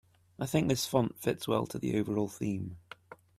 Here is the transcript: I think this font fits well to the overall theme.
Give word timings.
I 0.39 0.47
think 0.47 0.67
this 0.67 0.87
font 0.87 1.19
fits 1.19 1.47
well 1.47 1.67
to 1.67 1.77
the 1.77 1.95
overall 1.95 2.27
theme. 2.27 2.79